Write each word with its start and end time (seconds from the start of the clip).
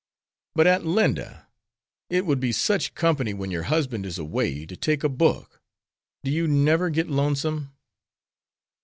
"But, 0.55 0.65
Aunt 0.65 0.83
Linda, 0.83 1.47
it 2.09 2.25
would 2.25 2.39
be 2.39 2.51
such 2.51 2.95
company 2.95 3.35
when 3.35 3.51
your 3.51 3.65
husband 3.69 4.03
is 4.07 4.17
away, 4.17 4.65
to 4.65 4.75
take 4.75 5.03
a 5.03 5.07
book. 5.09 5.61
Do 6.23 6.31
you 6.31 6.47
never 6.47 6.89
get 6.89 7.07
lonesome?" 7.07 7.75